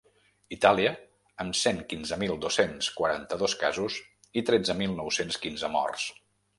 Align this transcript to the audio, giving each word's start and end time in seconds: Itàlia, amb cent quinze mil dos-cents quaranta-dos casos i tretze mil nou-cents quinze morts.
Itàlia, 0.55 0.93
amb 1.45 1.57
cent 1.59 1.83
quinze 1.91 2.19
mil 2.23 2.35
dos-cents 2.47 2.89
quaranta-dos 2.97 3.57
casos 3.67 4.01
i 4.43 4.47
tretze 4.53 4.81
mil 4.85 5.01
nou-cents 5.05 5.43
quinze 5.47 5.75
morts. 5.81 6.13